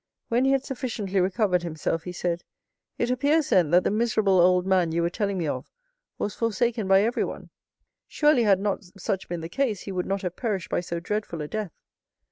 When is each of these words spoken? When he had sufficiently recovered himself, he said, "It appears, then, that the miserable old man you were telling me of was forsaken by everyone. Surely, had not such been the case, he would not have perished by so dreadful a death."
When 0.29 0.45
he 0.45 0.51
had 0.51 0.65
sufficiently 0.65 1.19
recovered 1.21 1.61
himself, 1.61 2.05
he 2.05 2.11
said, 2.11 2.43
"It 2.97 3.11
appears, 3.11 3.49
then, 3.49 3.69
that 3.69 3.83
the 3.83 3.91
miserable 3.91 4.39
old 4.39 4.65
man 4.65 4.91
you 4.91 5.03
were 5.03 5.11
telling 5.11 5.37
me 5.37 5.45
of 5.47 5.69
was 6.17 6.33
forsaken 6.33 6.87
by 6.87 7.03
everyone. 7.03 7.51
Surely, 8.07 8.41
had 8.41 8.59
not 8.59 8.83
such 8.97 9.29
been 9.29 9.41
the 9.41 9.47
case, 9.47 9.81
he 9.81 9.91
would 9.91 10.07
not 10.07 10.23
have 10.23 10.35
perished 10.35 10.69
by 10.71 10.79
so 10.79 10.99
dreadful 10.99 11.39
a 11.43 11.47
death." 11.47 11.75